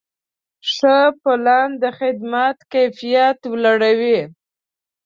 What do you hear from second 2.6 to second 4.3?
کیفیت لوړوي.